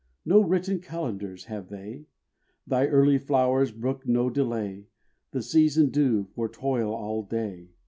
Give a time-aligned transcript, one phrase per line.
[0.25, 2.07] No written calendars have they,
[2.65, 4.87] Thy early flow'rs brook no delay,
[5.29, 7.69] The season due, for toil all day.